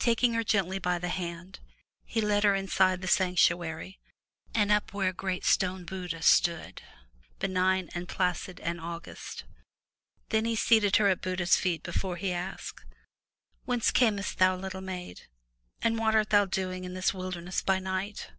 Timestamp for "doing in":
16.44-16.94